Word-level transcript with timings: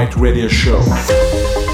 Right 0.00 0.16
radio 0.16 0.48
show. 0.48 1.69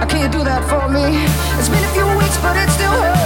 I 0.00 0.06
can't 0.06 0.32
do 0.32 0.44
that 0.44 0.62
for 0.70 0.88
me. 0.88 1.04
It's 1.58 1.68
been 1.68 1.82
a 1.82 1.92
few 1.92 2.06
weeks, 2.18 2.38
but 2.38 2.56
it 2.56 2.70
still 2.70 2.92
hurts. 2.92 3.17